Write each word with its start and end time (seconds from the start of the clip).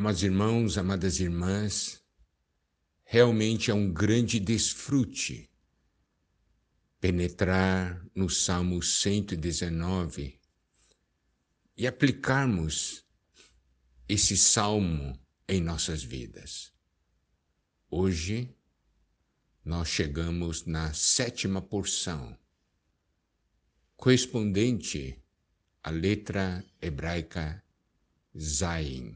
Amados 0.00 0.22
irmãos, 0.22 0.78
amadas 0.78 1.20
irmãs, 1.20 2.02
realmente 3.04 3.70
é 3.70 3.74
um 3.74 3.92
grande 3.92 4.40
desfrute 4.40 5.50
penetrar 6.98 8.02
no 8.14 8.30
Salmo 8.30 8.82
119 8.82 10.40
e 11.76 11.86
aplicarmos 11.86 13.04
esse 14.08 14.38
salmo 14.38 15.20
em 15.46 15.60
nossas 15.60 16.02
vidas. 16.02 16.72
Hoje, 17.90 18.56
nós 19.62 19.86
chegamos 19.86 20.64
na 20.64 20.94
sétima 20.94 21.60
porção, 21.60 22.38
correspondente 23.98 25.22
à 25.82 25.90
letra 25.90 26.64
hebraica 26.80 27.62
Zain. 28.34 29.14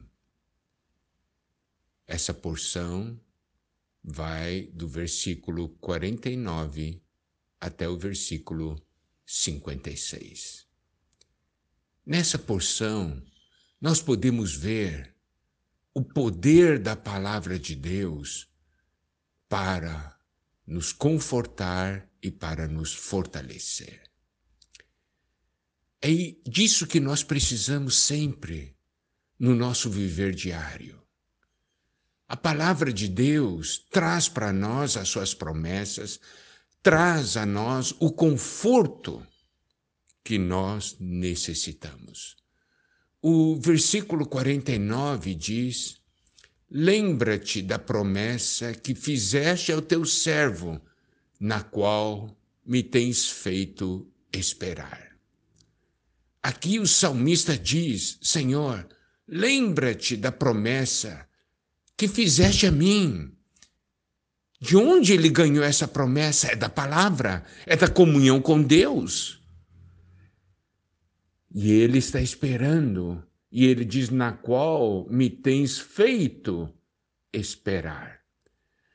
Essa 2.07 2.33
porção 2.33 3.19
vai 4.03 4.67
do 4.67 4.87
versículo 4.87 5.69
49 5.69 7.01
até 7.59 7.89
o 7.89 7.97
versículo 7.97 8.79
56. 9.25 10.67
Nessa 12.05 12.37
porção, 12.37 13.23
nós 13.81 14.01
podemos 14.01 14.55
ver 14.55 15.15
o 15.93 16.03
poder 16.03 16.77
da 16.77 16.95
palavra 16.95 17.57
de 17.57 17.75
Deus 17.75 18.47
para 19.49 20.15
nos 20.67 20.91
confortar 20.91 22.07
e 22.21 22.29
para 22.29 22.67
nos 22.67 22.93
fortalecer. 22.93 24.03
É 26.01 26.09
disso 26.47 26.85
que 26.85 26.99
nós 26.99 27.23
precisamos 27.23 27.97
sempre 27.97 28.77
no 29.39 29.55
nosso 29.55 29.89
viver 29.89 30.35
diário. 30.35 31.04
A 32.27 32.35
palavra 32.35 32.91
de 32.91 33.07
Deus 33.07 33.85
traz 33.91 34.27
para 34.27 34.51
nós 34.51 34.97
as 34.97 35.07
suas 35.07 35.33
promessas, 35.33 36.19
traz 36.81 37.37
a 37.37 37.45
nós 37.45 37.93
o 37.99 38.11
conforto 38.11 39.25
que 40.23 40.39
nós 40.39 40.95
necessitamos. 40.99 42.35
O 43.21 43.55
versículo 43.57 44.25
49 44.25 45.35
diz: 45.35 45.97
Lembra-te 46.69 47.61
da 47.61 47.77
promessa 47.77 48.73
que 48.73 48.95
fizeste 48.95 49.71
ao 49.71 49.81
teu 49.81 50.03
servo, 50.03 50.81
na 51.39 51.61
qual 51.61 52.35
me 52.65 52.81
tens 52.81 53.29
feito 53.29 54.11
esperar. 54.33 55.15
Aqui 56.41 56.79
o 56.79 56.87
salmista 56.87 57.55
diz: 57.55 58.17
Senhor, 58.19 58.87
lembra-te 59.27 60.17
da 60.17 60.31
promessa 60.31 61.27
que 61.97 62.07
fizeste 62.07 62.65
a 62.65 62.71
mim. 62.71 63.31
De 64.59 64.75
onde 64.75 65.13
ele 65.13 65.29
ganhou 65.29 65.63
essa 65.63 65.87
promessa? 65.87 66.51
É 66.51 66.55
da 66.55 66.69
palavra, 66.69 67.43
é 67.65 67.75
da 67.75 67.87
comunhão 67.87 68.41
com 68.41 68.61
Deus. 68.61 69.41
E 71.53 71.71
ele 71.71 71.99
está 71.99 72.19
esperando, 72.19 73.23
e 73.51 73.65
ele 73.65 73.85
diz: 73.85 74.09
Na 74.09 74.33
qual 74.33 75.07
me 75.09 75.29
tens 75.29 75.77
feito 75.77 76.73
esperar. 77.31 78.21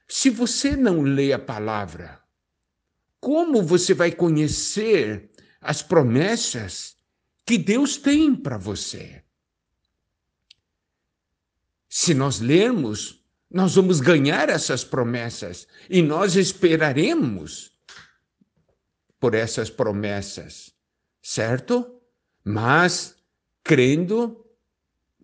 Se 0.09 0.29
você 0.29 0.77
não 0.77 1.03
lê 1.03 1.33
a 1.33 1.39
palavra, 1.39 2.21
como 3.21 3.63
você 3.63 3.95
vai 3.95 4.11
conhecer 4.11 5.31
as 5.61 5.83
promessas 5.83 6.97
que 7.47 7.57
Deus 7.57 7.97
tem 7.97 8.35
para 8.35 8.59
você? 8.59 9.23
Se 11.93 12.15
nós 12.15 12.39
lermos, 12.39 13.21
nós 13.51 13.75
vamos 13.75 13.99
ganhar 14.01 14.49
essas 14.49 14.85
promessas 14.85 15.67
e 15.91 16.01
nós 16.01 16.37
esperaremos 16.37 17.73
por 19.19 19.35
essas 19.35 19.69
promessas, 19.69 20.73
certo? 21.21 22.01
Mas 22.45 23.17
crendo 23.65 24.47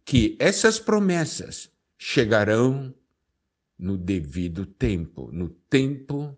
que 0.05 0.37
essas 0.41 0.81
promessas 0.81 1.71
chegarão 1.97 2.93
no 3.79 3.97
devido 3.97 4.67
tempo, 4.67 5.31
no 5.33 5.49
tempo 5.49 6.37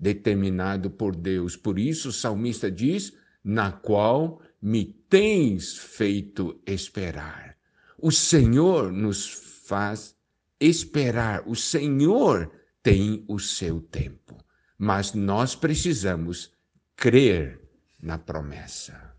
determinado 0.00 0.90
por 0.90 1.14
Deus. 1.14 1.56
Por 1.56 1.78
isso 1.78 2.08
o 2.08 2.12
salmista 2.12 2.70
diz: 2.70 3.12
na 3.44 3.70
qual 3.70 4.40
me 4.62 4.86
tens 4.86 5.76
feito 5.76 6.58
esperar. 6.66 7.58
O 7.98 8.10
Senhor 8.10 8.90
nos 8.90 9.57
faz 9.68 10.16
esperar. 10.58 11.46
O 11.46 11.54
Senhor 11.54 12.50
tem 12.82 13.24
o 13.28 13.38
seu 13.38 13.80
tempo, 13.80 14.34
mas 14.78 15.12
nós 15.12 15.54
precisamos 15.54 16.50
crer 16.96 17.60
na 18.00 18.16
promessa. 18.16 19.14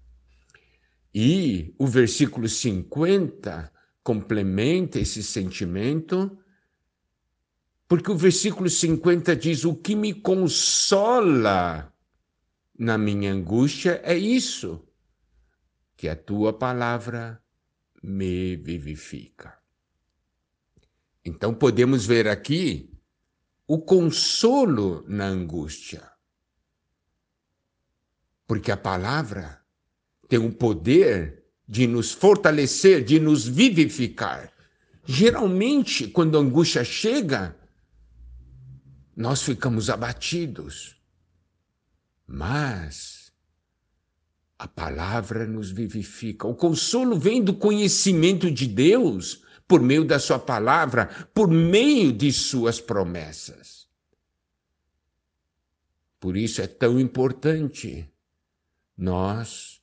E 1.14 1.74
o 1.78 1.86
versículo 1.86 2.50
50 2.50 3.72
complementa 4.04 5.00
esse 5.00 5.22
sentimento, 5.22 6.38
porque 7.88 8.12
o 8.12 8.18
versículo 8.18 8.70
50 8.70 9.36
diz: 9.36 9.66
O 9.66 9.76
que 9.76 9.96
me 9.96 10.14
consola 10.14 11.94
na 12.78 12.98
minha 12.98 13.32
angústia 13.34 14.02
é 14.04 14.18
isso, 14.18 14.84
que 15.96 16.08
a 16.08 16.16
tua 16.16 16.54
palavra 16.54 17.42
me 18.02 18.56
vivifica. 18.56 19.59
Então 21.30 21.54
podemos 21.54 22.08
ver 22.08 22.28
aqui 22.28 22.92
o 23.68 23.78
consolo 23.78 25.06
na 25.08 25.28
angústia. 25.28 26.12
Porque 28.48 28.72
a 28.72 28.78
palavra 28.78 29.62
tem 30.28 30.40
o 30.40 30.52
poder 30.52 31.46
de 31.68 31.86
nos 31.86 32.12
fortalecer, 32.12 33.04
de 33.04 33.20
nos 33.20 33.48
vivificar. 33.48 34.52
Geralmente, 35.06 36.08
quando 36.08 36.36
a 36.36 36.42
angústia 36.42 36.84
chega, 36.84 37.56
nós 39.16 39.44
ficamos 39.44 39.88
abatidos. 39.88 40.96
Mas 42.26 43.32
a 44.58 44.68
palavra 44.68 45.46
nos 45.46 45.70
vivifica. 45.70 46.48
O 46.48 46.56
consolo 46.56 47.20
vem 47.20 47.44
do 47.44 47.54
conhecimento 47.54 48.50
de 48.50 48.66
Deus 48.66 49.44
por 49.70 49.84
meio 49.84 50.04
da 50.04 50.18
Sua 50.18 50.40
palavra, 50.40 51.06
por 51.32 51.48
meio 51.48 52.12
de 52.12 52.34
Suas 52.34 52.82
promessas. 52.82 53.88
Por 56.20 56.36
isso 56.36 56.60
é 56.60 56.66
tão 56.66 57.00
importante 57.00 58.12
nós 58.98 59.80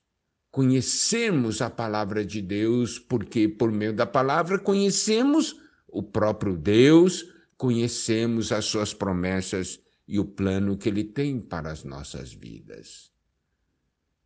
conhecermos 0.50 1.62
a 1.62 1.70
palavra 1.70 2.26
de 2.26 2.42
Deus, 2.42 2.98
porque 2.98 3.48
por 3.48 3.70
meio 3.70 3.92
da 3.92 4.04
palavra 4.04 4.58
conhecemos 4.58 5.54
o 5.86 6.02
próprio 6.02 6.56
Deus, 6.56 7.32
conhecemos 7.56 8.50
as 8.50 8.64
Suas 8.64 8.92
promessas 8.92 9.78
e 10.08 10.18
o 10.18 10.24
plano 10.24 10.76
que 10.76 10.88
Ele 10.88 11.04
tem 11.04 11.40
para 11.40 11.70
as 11.70 11.84
nossas 11.84 12.32
vidas. 12.32 13.12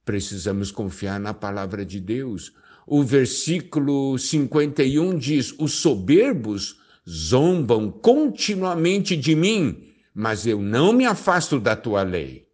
Precisamos 0.06 0.72
confiar 0.72 1.21
na 1.21 1.34
palavra 1.34 1.84
de 1.84 2.00
Deus, 2.00 2.54
o 2.86 3.02
versículo 3.02 4.18
51 4.18 5.16
diz: 5.16 5.54
Os 5.58 5.74
soberbos 5.74 6.78
zombam 7.08 7.91
continuamente 7.91 9.16
de 9.16 9.34
mim, 9.34 9.88
mas 10.14 10.46
eu 10.46 10.60
não 10.60 10.92
me 10.92 11.06
afasto 11.06 11.58
da 11.58 11.74
tua 11.76 12.02
lei. 12.02 12.48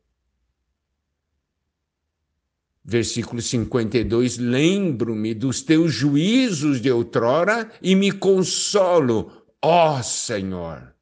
Versículo 2.84 3.42
52: 3.42 4.38
Lembro-me 4.38 5.34
dos 5.34 5.60
teus 5.62 5.92
juízos 5.92 6.80
de 6.80 6.90
outrora 6.90 7.70
e 7.82 7.96
me 7.96 8.12
consolo, 8.12 9.32
ó 9.60 10.00
Senhor. 10.02 10.94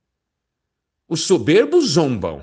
Os 1.07 1.21
soberbos 1.21 1.91
zombam, 1.91 2.43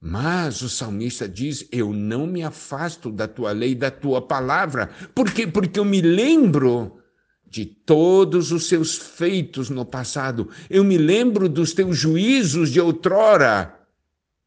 mas 0.00 0.62
o 0.62 0.68
salmista 0.68 1.28
diz: 1.28 1.68
Eu 1.70 1.92
não 1.92 2.26
me 2.26 2.42
afasto 2.42 3.12
da 3.12 3.28
tua 3.28 3.52
lei, 3.52 3.74
da 3.74 3.90
tua 3.90 4.26
palavra. 4.26 4.86
Por 5.14 5.30
quê? 5.30 5.46
Porque 5.46 5.78
eu 5.78 5.84
me 5.84 6.00
lembro 6.00 6.98
de 7.46 7.66
todos 7.66 8.50
os 8.50 8.66
seus 8.66 8.96
feitos 8.96 9.68
no 9.68 9.84
passado. 9.84 10.48
Eu 10.70 10.84
me 10.84 10.96
lembro 10.96 11.48
dos 11.48 11.74
teus 11.74 11.98
juízos 11.98 12.70
de 12.70 12.80
outrora 12.80 13.78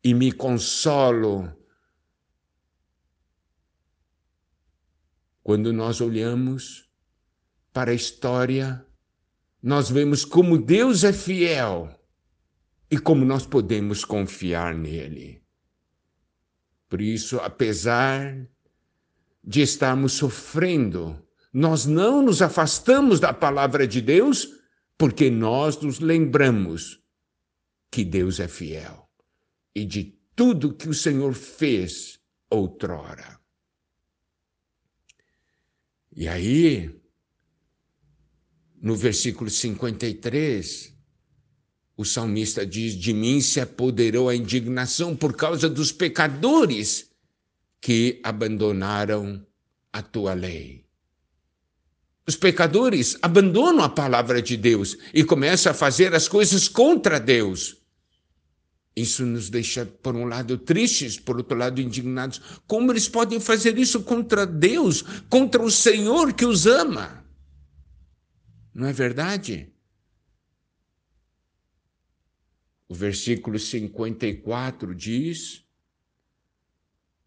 e 0.04 0.14
me 0.14 0.32
consolo. 0.32 1.52
Quando 5.44 5.72
nós 5.72 6.02
olhamos 6.02 6.90
para 7.72 7.92
a 7.92 7.96
história, 7.96 8.84
nós 9.62 9.92
vemos 9.92 10.26
como 10.26 10.58
Deus 10.58 11.04
é 11.04 11.14
fiel 11.14 11.90
e 12.90 12.98
como 12.98 13.24
nós 13.26 13.46
podemos 13.46 14.06
confiar 14.06 14.74
nele. 14.74 15.43
Por 16.94 17.01
isso, 17.01 17.38
apesar 17.40 18.48
de 19.44 19.62
estarmos 19.62 20.13
sofrendo 20.13 21.19
nós 21.51 21.88
não 21.88 22.22
nos 22.22 22.40
afastamos 22.40 23.19
da 23.19 23.34
palavra 23.34 23.88
de 23.88 24.00
Deus 24.00 24.48
porque 24.95 25.28
nós 25.28 25.81
nos 25.81 26.00
lembramos 26.00 27.01
que 27.90 28.06
Deus 28.06 28.40
é 28.40 28.48
fiel 28.48 29.10
e 29.74 29.84
de 29.84 30.16
tudo 30.36 30.75
que 30.75 30.88
o 30.88 30.94
Senhor 30.94 31.34
fez 31.34 32.19
outrora. 32.48 33.40
E 36.16 36.28
aí, 36.28 36.95
no 38.80 38.95
versículo 38.95 39.50
53, 39.50 40.93
o 41.95 42.04
salmista 42.04 42.66
diz: 42.66 42.94
De 42.95 43.13
mim 43.13 43.40
se 43.42 43.60
apoderou 43.60 44.30
a 44.30 44.36
indignação 44.36 45.16
por 45.16 45.36
causa 45.36 45.69
dos 45.69 45.92
pecadores 45.92 47.12
que 47.80 48.19
abandonaram 48.24 49.45
a 49.92 50.01
tua 50.01 50.34
lei. 50.34 50.84
Os 52.25 52.36
pecadores 52.36 53.18
abandonam 53.22 53.84
a 53.84 53.90
palavra 53.90 54.42
de 54.42 54.56
Deus 54.56 54.98
e 55.13 55.24
começam 55.24 55.72
a 55.72 55.75
fazer 55.75 56.16
as 56.16 56.28
coisas 56.28 56.69
contra 56.69 57.19
Deus. 57.19 57.78
Isso 58.95 59.25
nos 59.25 59.50
deixa, 59.50 59.86
por 59.86 60.16
um 60.16 60.25
lado, 60.25 60.57
tristes, 60.57 61.19
por 61.19 61.38
outro 61.38 61.57
lado, 61.57 61.81
indignados. 61.81 62.40
Como 62.68 62.92
eles 62.92 63.10
podem 63.10 63.40
fazer 63.40 63.78
isso 63.78 64.04
contra 64.04 64.45
Deus, 64.45 65.04
contra 65.30 65.62
o 65.62 65.72
Senhor 65.72 66.31
que 66.31 66.45
os 66.45 66.66
ama? 66.66 67.25
Não 68.74 68.88
é 68.88 68.94
verdade? 68.94 69.73
O 72.94 72.95
versículo 72.95 73.57
54 73.57 74.94
diz: 74.94 75.63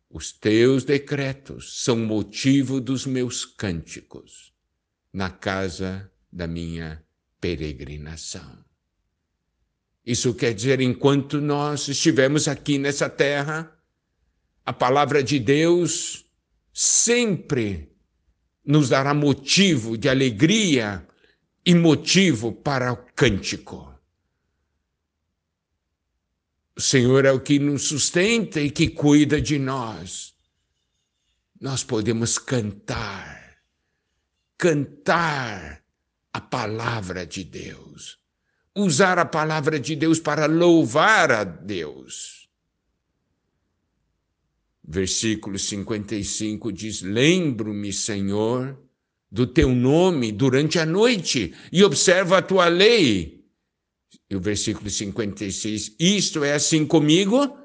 Os 0.09 0.31
teus 0.31 0.85
decretos 0.85 1.83
são 1.83 1.97
motivo 1.97 2.81
dos 2.81 3.05
meus 3.05 3.45
cânticos 3.45 4.55
na 5.13 5.29
casa 5.29 6.09
da 6.33 6.47
minha 6.47 7.05
peregrinação. 7.41 8.65
Isso 10.05 10.33
quer 10.35 10.55
dizer, 10.55 10.81
enquanto 10.81 11.41
nós 11.41 11.89
estivermos 11.89 12.47
aqui 12.47 12.79
nessa 12.79 13.11
terra, 13.11 13.77
a 14.65 14.73
palavra 14.73 15.21
de 15.21 15.41
Deus 15.41 16.27
sempre 16.73 17.91
nos 18.65 18.91
dará 18.91 19.13
motivo 19.13 19.99
de 19.99 20.09
alegria 20.09 21.05
e 21.65 21.75
motivo 21.75 22.53
para 22.53 22.93
o 22.93 22.99
cântico. 23.17 23.96
O 26.77 26.81
Senhor 26.81 27.25
é 27.25 27.33
o 27.33 27.41
que 27.41 27.59
nos 27.59 27.85
sustenta 27.85 28.61
e 28.61 28.71
que 28.71 28.89
cuida 28.89 29.41
de 29.41 29.59
nós. 29.59 30.35
Nós 31.59 31.83
podemos 31.83 32.39
cantar 32.39 33.47
cantar 34.59 35.83
a 36.33 36.41
palavra 36.41 37.27
de 37.27 37.45
Deus, 37.45 38.19
usar 38.75 39.19
a 39.19 39.25
palavra 39.25 39.79
de 39.79 39.95
Deus 39.95 40.19
para 40.19 40.47
louvar 40.47 41.31
a 41.31 41.45
Deus. 41.45 42.49
Versículo 44.83 45.59
55 45.59 46.73
diz: 46.73 47.03
Lembro-me, 47.03 47.93
Senhor, 47.93 48.79
do 49.31 49.47
teu 49.47 49.75
nome 49.75 50.31
durante 50.31 50.79
a 50.79 50.87
noite 50.87 51.55
e 51.73 51.83
observo 51.83 52.35
a 52.35 52.43
tua 52.43 52.69
lei. 52.69 53.36
E 54.29 54.37
o 54.37 54.41
versículo 54.41 54.91
56: 54.91 55.97
Isto 55.99 56.45
é 56.45 56.55
assim 56.55 56.85
comigo, 56.85 57.59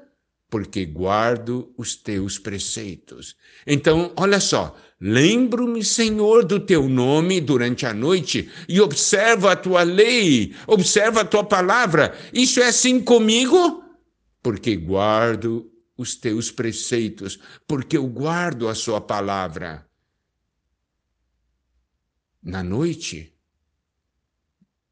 porque 0.48 0.84
guardo 0.84 1.72
os 1.76 1.96
teus 1.96 2.38
preceitos. 2.38 3.36
Então, 3.66 4.12
olha 4.16 4.40
só, 4.40 4.76
Lembro-me, 5.04 5.84
Senhor, 5.84 6.44
do 6.44 6.60
teu 6.60 6.88
nome 6.88 7.40
durante 7.40 7.84
a 7.84 7.92
noite 7.92 8.48
e 8.68 8.80
observo 8.80 9.48
a 9.48 9.56
tua 9.56 9.82
lei, 9.82 10.54
observo 10.64 11.18
a 11.18 11.24
tua 11.24 11.42
palavra. 11.42 12.16
Isso 12.32 12.60
é 12.60 12.68
assim 12.68 13.02
comigo? 13.02 13.82
Porque 14.40 14.76
guardo 14.76 15.68
os 15.98 16.14
teus 16.14 16.52
preceitos, 16.52 17.36
porque 17.66 17.96
eu 17.96 18.06
guardo 18.06 18.68
a 18.68 18.76
sua 18.76 19.00
palavra. 19.00 19.84
Na 22.40 22.62
noite, 22.62 23.31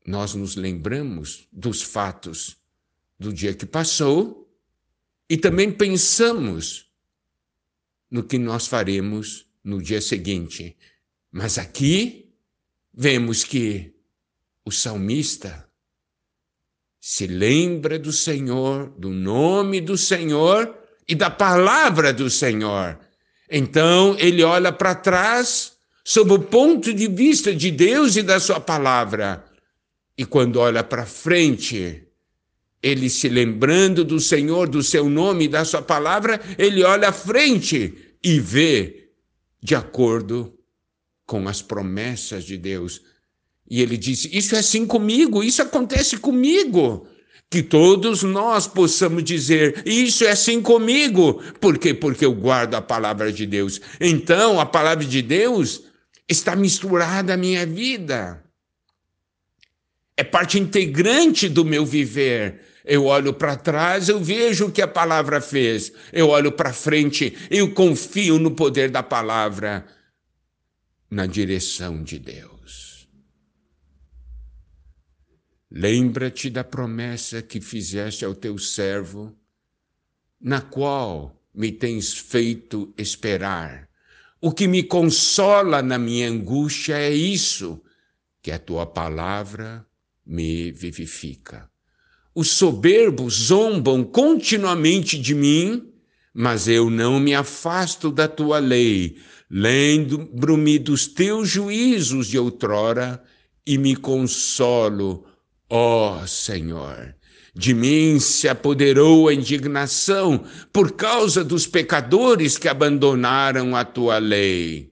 nós 0.07 0.35
nos 0.35 0.57
lembramos 0.57 1.47
dos 1.53 1.83
fatos 1.83 2.57
do 3.19 3.33
dia 3.33 3.55
que 3.55 3.67
passou 3.67 4.51
e 5.29 5.37
também 5.37 5.71
pensamos 5.71 6.87
no 8.11 8.25
que 8.25 8.39
nós 8.39 8.67
faremos 8.67 9.47
no 9.63 9.81
dia 9.81 10.01
seguinte. 10.01 10.77
Mas 11.31 11.59
aqui 11.59 12.33
vemos 12.93 13.45
que 13.45 13.95
o 14.65 14.73
salmista 14.73 15.69
se 17.01 17.27
lembra 17.27 17.99
do 17.99 18.13
Senhor, 18.13 18.91
do 18.99 19.11
nome 19.11 19.81
do 19.81 19.97
Senhor 19.97 20.77
e 21.09 21.15
da 21.15 21.31
palavra 21.31 22.13
do 22.13 22.29
Senhor. 22.29 22.99
Então 23.51 24.17
ele 24.19 24.43
olha 24.43 24.73
para 24.73 24.95
trás 24.95 25.73
sob 26.05 26.33
o 26.33 26.39
ponto 26.39 26.93
de 26.93 27.09
vista 27.09 27.55
de 27.55 27.71
Deus 27.71 28.17
e 28.17 28.23
da 28.23 28.39
sua 28.41 28.61
palavra. 28.61 29.45
E 30.21 30.27
quando 30.27 30.61
olha 30.61 30.85
para 30.85 31.07
frente, 31.07 32.03
ele 32.83 33.09
se 33.09 33.27
lembrando 33.27 34.05
do 34.05 34.21
Senhor, 34.21 34.69
do 34.69 34.83
seu 34.83 35.09
nome 35.09 35.45
e 35.47 35.49
da 35.49 35.65
sua 35.65 35.81
palavra, 35.81 36.39
ele 36.59 36.85
olha 36.85 37.09
à 37.09 37.13
frente 37.13 37.95
e 38.23 38.39
vê 38.39 39.13
de 39.63 39.75
acordo 39.75 40.53
com 41.25 41.49
as 41.49 41.63
promessas 41.63 42.45
de 42.45 42.59
Deus. 42.59 43.01
E 43.67 43.81
ele 43.81 43.97
disse: 43.97 44.29
Isso 44.31 44.55
é 44.55 44.59
assim 44.59 44.85
comigo, 44.85 45.43
isso 45.43 45.63
acontece 45.63 46.19
comigo. 46.19 47.09
Que 47.51 47.63
todos 47.63 48.23
nós 48.23 48.67
possamos 48.67 49.25
dizer: 49.25 49.83
Isso 49.87 50.25
é 50.25 50.33
assim 50.33 50.61
comigo. 50.61 51.43
Por 51.59 51.79
quê? 51.79 51.95
Porque 51.95 52.27
eu 52.27 52.35
guardo 52.35 52.75
a 52.75 52.83
palavra 52.83 53.33
de 53.33 53.47
Deus. 53.47 53.81
Então, 53.99 54.61
a 54.61 54.67
palavra 54.67 55.03
de 55.03 55.23
Deus 55.23 55.85
está 56.29 56.55
misturada 56.55 57.33
à 57.33 57.39
minha 57.39 57.65
vida. 57.65 58.45
É 60.21 60.23
parte 60.23 60.59
integrante 60.59 61.49
do 61.49 61.65
meu 61.65 61.87
viver. 61.87 62.61
Eu 62.85 63.07
olho 63.07 63.33
para 63.33 63.57
trás, 63.57 64.07
eu 64.11 64.23
vejo 64.23 64.67
o 64.67 64.71
que 64.71 64.83
a 64.83 64.87
palavra 64.87 65.41
fez. 65.41 65.91
Eu 66.13 66.29
olho 66.29 66.53
para 66.53 66.75
frente, 66.75 67.35
eu 67.51 67.73
confio 67.73 68.39
no 68.39 68.51
poder 68.51 68.91
da 68.91 69.03
palavra, 69.03 69.87
na 71.11 71.25
direção 71.25 72.05
de 72.05 72.19
Deus. 72.19 73.09
Lembra-te 75.71 76.51
da 76.51 76.65
promessa 76.65 77.41
que 77.41 77.59
fizeste 77.59 78.23
ao 78.23 78.35
teu 78.35 78.59
servo, 78.59 79.35
na 80.39 80.61
qual 80.61 81.43
me 81.55 81.73
tens 81.73 82.13
feito 82.13 82.93
esperar. 82.99 83.89
O 84.39 84.53
que 84.53 84.69
me 84.69 84.83
consola 84.83 85.81
na 85.81 85.97
minha 85.97 86.29
angústia 86.29 86.99
é 86.99 87.11
isso, 87.11 87.83
que 88.43 88.51
a 88.51 88.59
tua 88.59 88.85
palavra 88.85 89.89
me 90.31 90.71
vivifica. 90.71 91.69
Os 92.33 92.53
soberbos 92.53 93.35
zombam 93.35 94.05
continuamente 94.05 95.19
de 95.19 95.35
mim, 95.35 95.93
mas 96.33 96.69
eu 96.69 96.89
não 96.89 97.19
me 97.19 97.35
afasto 97.35 98.13
da 98.13 98.29
tua 98.29 98.61
lei. 98.61 99.17
Lembro-me 99.51 100.79
dos 100.79 101.09
teus 101.09 101.49
juízos 101.49 102.29
de 102.29 102.39
outrora 102.39 103.21
e 103.67 103.77
me 103.77 103.97
consolo, 103.97 105.27
ó 105.69 106.25
Senhor. 106.25 107.17
De 107.53 107.75
mim 107.75 108.21
se 108.21 108.49
apoderou 108.49 109.27
a 109.27 109.35
indignação 109.35 110.45
por 110.73 110.93
causa 110.93 111.43
dos 111.43 111.67
pecadores 111.67 112.57
que 112.57 112.69
abandonaram 112.69 113.75
a 113.75 113.85
tua 113.85 114.19
lei. 114.19 114.90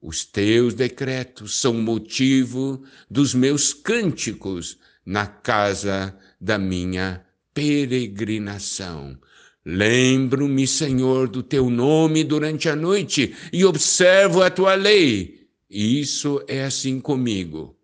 Os 0.00 0.24
teus 0.24 0.74
decretos 0.74 1.56
são 1.56 1.74
motivo 1.74 2.84
dos 3.10 3.34
meus 3.34 3.74
cânticos 3.74 4.78
na 5.04 5.26
casa 5.26 6.16
da 6.40 6.56
minha 6.56 7.24
peregrinação. 7.52 9.18
Lembro-me, 9.64 10.66
Senhor, 10.66 11.28
do 11.28 11.42
teu 11.42 11.68
nome 11.68 12.22
durante 12.22 12.68
a 12.68 12.76
noite 12.76 13.34
e 13.52 13.64
observo 13.64 14.42
a 14.42 14.50
tua 14.50 14.74
lei. 14.74 15.48
Isso 15.68 16.42
é 16.46 16.64
assim 16.64 17.00
comigo, 17.00 17.76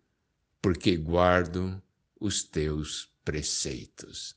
porque 0.63 0.97
guardo 0.97 1.83
os 2.21 2.43
teus 2.43 3.11
preceitos. 3.25 4.37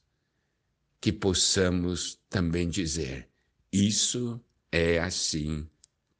Que 0.99 1.11
possamos 1.11 2.19
também 2.29 2.67
dizer: 2.67 3.29
Isso 3.71 4.41
é 4.71 4.99
assim 4.99 5.69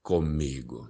comigo. 0.03 0.89